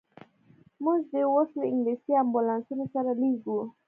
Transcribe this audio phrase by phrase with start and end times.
[0.83, 3.59] موږ دي اوس له انګلیسي امبولانسونو سره لېږو.